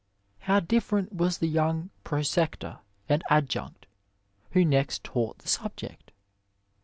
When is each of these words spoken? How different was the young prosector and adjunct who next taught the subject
How 0.39 0.59
different 0.59 1.13
was 1.13 1.37
the 1.37 1.45
young 1.47 1.91
prosector 2.03 2.79
and 3.07 3.23
adjunct 3.29 3.85
who 4.49 4.65
next 4.65 5.03
taught 5.03 5.37
the 5.37 5.47
subject 5.47 6.11